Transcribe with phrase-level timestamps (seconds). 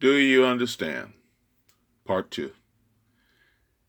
[0.00, 1.12] Do you understand?
[2.04, 2.52] Part two.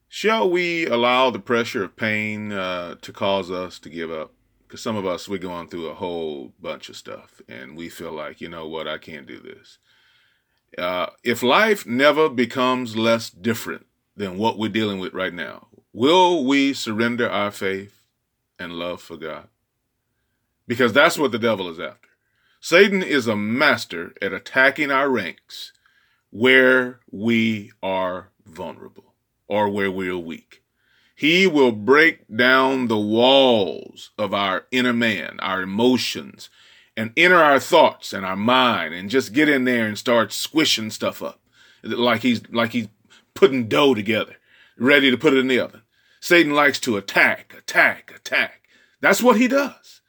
[0.07, 4.31] Shall we allow the pressure of pain uh, to cause us to give up?
[4.65, 8.13] Because some of us, we're going through a whole bunch of stuff and we feel
[8.13, 9.77] like, you know what, I can't do this.
[10.77, 13.85] Uh, if life never becomes less different
[14.15, 18.03] than what we're dealing with right now, will we surrender our faith
[18.57, 19.47] and love for God?
[20.67, 22.09] Because that's what the devil is after.
[22.59, 25.73] Satan is a master at attacking our ranks
[26.35, 29.13] where we are vulnerable
[29.47, 30.61] or where we are weak.
[31.15, 36.49] He will break down the walls of our inner man, our emotions,
[36.97, 40.89] and enter our thoughts and our mind and just get in there and start squishing
[40.89, 41.39] stuff up
[41.83, 42.89] like he's like he's
[43.33, 44.35] putting dough together,
[44.77, 45.83] ready to put it in the oven.
[46.19, 48.67] Satan likes to attack, attack, attack.
[48.99, 50.01] That's what he does.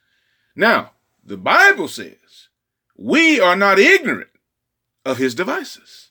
[0.57, 0.93] Now,
[1.25, 2.49] the Bible says
[2.97, 4.31] we are not ignorant
[5.05, 6.07] of his devices.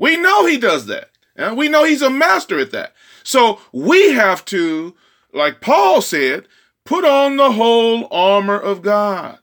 [0.00, 1.10] We know he does that.
[1.36, 2.94] And we know he's a master at that.
[3.22, 4.96] So we have to,
[5.32, 6.48] like Paul said,
[6.84, 9.38] put on the whole armor of God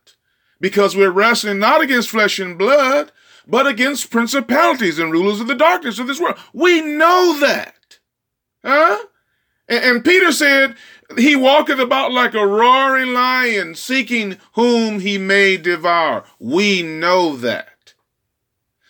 [0.59, 3.11] because we're wrestling not against flesh and blood,
[3.47, 6.37] but against principalities and rulers of the darkness of this world.
[6.53, 7.99] We know that.
[8.65, 8.97] Huh?
[9.69, 10.75] And, and Peter said,
[11.17, 16.23] He walketh about like a roaring lion, seeking whom he may devour.
[16.39, 17.76] We know that.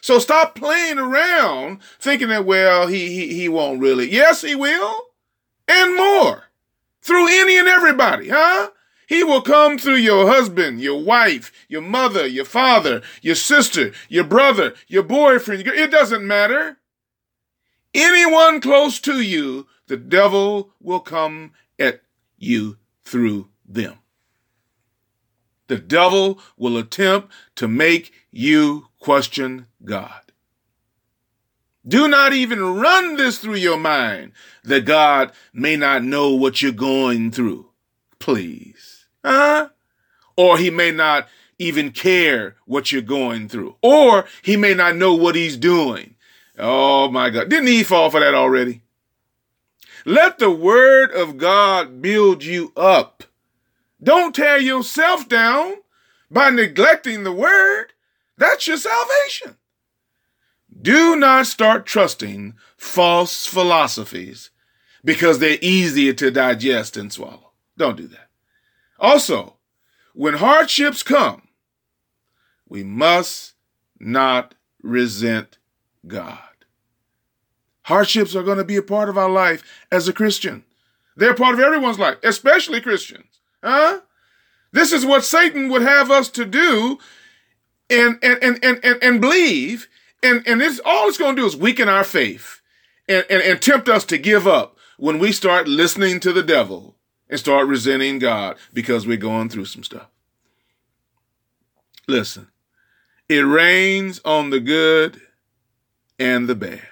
[0.07, 4.09] So stop playing around thinking that, well, he, he, he won't really.
[4.09, 5.01] Yes, he will.
[5.67, 6.45] And more.
[7.01, 8.69] Through any and everybody, huh?
[9.09, 14.23] He will come through your husband, your wife, your mother, your father, your sister, your
[14.23, 15.67] brother, your boyfriend.
[15.67, 16.77] It doesn't matter.
[17.93, 21.99] Anyone close to you, the devil will come at
[22.37, 23.97] you through them.
[25.67, 30.21] The devil will attempt to make you question God.
[31.87, 36.71] Do not even run this through your mind that God may not know what you're
[36.73, 37.69] going through.
[38.19, 39.05] Please.
[39.23, 39.69] Huh?
[40.35, 41.27] Or he may not
[41.57, 43.77] even care what you're going through.
[43.81, 46.15] Or he may not know what he's doing.
[46.57, 47.49] Oh my God.
[47.49, 48.81] Didn't he fall for that already?
[50.05, 53.23] Let the word of God build you up.
[54.01, 55.75] Don't tear yourself down
[56.29, 57.93] by neglecting the word.
[58.37, 59.57] That's your salvation.
[60.79, 64.51] Do not start trusting false philosophies
[65.03, 67.51] because they're easier to digest and swallow.
[67.77, 68.29] Don't do that.
[68.99, 69.55] Also,
[70.13, 71.47] when hardships come,
[72.67, 73.53] we must
[73.99, 75.57] not resent
[76.05, 76.39] God.
[77.83, 80.63] Hardships are going to be a part of our life as a Christian.
[81.15, 83.39] They're part of everyone's life, especially Christians.
[83.67, 83.99] Huh?
[84.71, 86.99] This is what Satan would have us to do
[87.89, 89.89] and and and and, and, and believe.
[90.23, 92.61] And, and this all it's going to do is weaken our faith
[93.09, 96.95] and, and, and tempt us to give up when we start listening to the devil
[97.29, 100.07] and start resenting God because we're going through some stuff.
[102.07, 102.47] Listen,
[103.27, 105.21] it rains on the good
[106.17, 106.87] and the bad.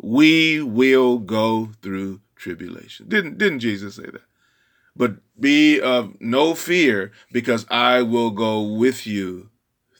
[0.00, 3.08] We will go through tribulation.
[3.08, 4.22] Didn't, didn't Jesus say that?
[4.96, 9.50] But be of no fear because I will go with you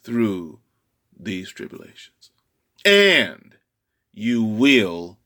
[0.03, 0.61] through
[1.19, 2.31] these tribulations.
[2.85, 3.57] And
[4.13, 5.19] you will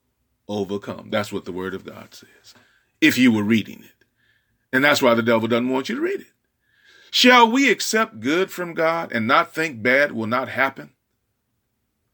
[0.48, 1.10] overcome.
[1.10, 2.54] That's what the word of God says.
[3.00, 4.04] If you were reading it.
[4.72, 6.32] And that's why the devil doesn't want you to read it.
[7.10, 10.92] Shall we accept good from God and not think bad will not happen?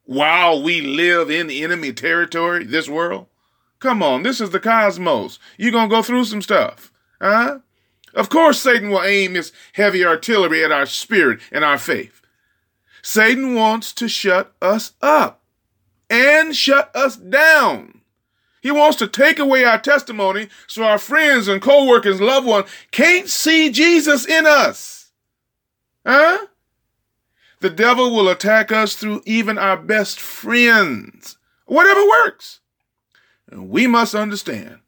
[0.04, 3.26] While we live in enemy territory, this world?
[3.80, 5.38] Come on, this is the cosmos.
[5.56, 6.92] You're going to go through some stuff.
[7.20, 7.60] Huh?
[8.14, 12.20] Of course, Satan will aim his heavy artillery at our spirit and our faith.
[13.02, 15.42] Satan wants to shut us up
[16.08, 18.00] and shut us down.
[18.62, 23.28] He wants to take away our testimony so our friends and co-workers, loved ones can't
[23.28, 25.12] see Jesus in us.
[26.06, 26.46] Huh?
[27.60, 31.36] The devil will attack us through even our best friends.
[31.66, 32.60] Whatever works.
[33.50, 34.78] And we must understand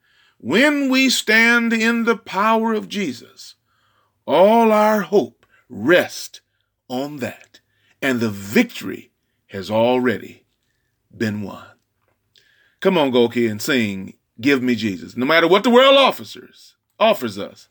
[0.46, 3.56] when we stand in the power of Jesus,
[4.28, 6.40] all our hope rests
[6.88, 7.58] on that.
[8.00, 9.10] And the victory
[9.48, 10.44] has already
[11.10, 11.66] been won.
[12.78, 15.16] Come on, Goki, and sing Give Me Jesus.
[15.16, 17.68] No matter what the world offers, offers us,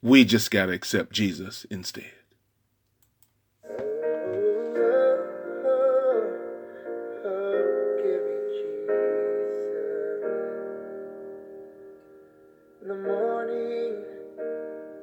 [0.00, 2.15] we just got to accept Jesus instead.
[12.86, 14.04] In the morning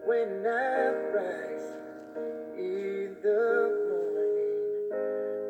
[0.06, 1.68] when I rise,
[2.58, 3.44] in the
[3.92, 4.88] morning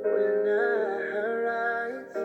[0.01, 2.17] when I rise,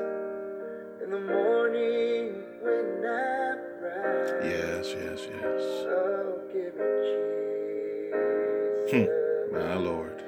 [1.04, 3.52] in the morning when I
[3.82, 4.32] rise.
[4.44, 5.62] Yes, yes, yes.
[8.90, 9.08] Hmm.
[9.52, 10.27] My Lord.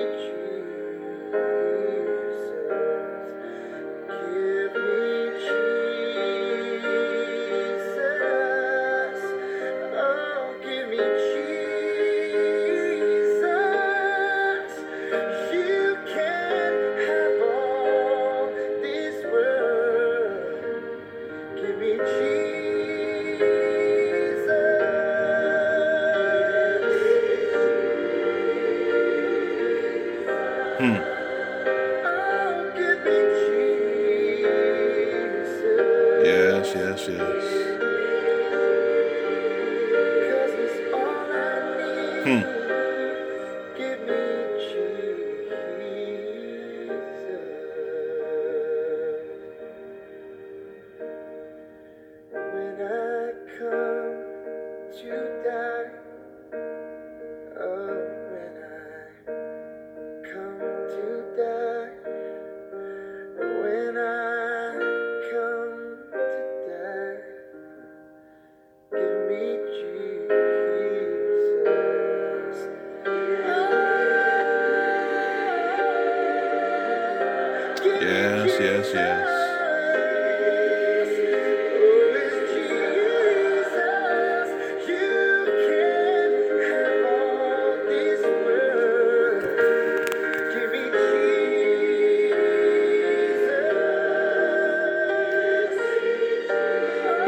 [42.25, 42.60] Hmm.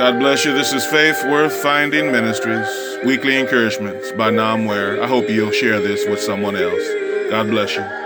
[0.03, 0.53] God bless you.
[0.53, 2.67] This is Faith Worth Finding Ministries,
[3.05, 5.01] weekly encouragements by Namware.
[5.01, 6.83] I hope you'll share this with someone else.
[7.29, 8.02] God bless you.